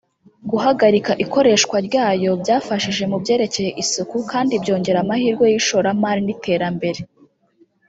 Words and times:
Guharika 0.49 1.11
ikoreshwa 1.23 1.77
ryayo 1.87 2.31
byafashije 2.41 3.03
mu 3.11 3.17
byerekeye 3.23 3.69
isuku 3.83 4.17
kandi 4.31 4.53
byongera 4.63 4.97
amahirwe 5.01 5.45
y’ishoramari 5.53 6.21
n’iterambere 6.23 6.99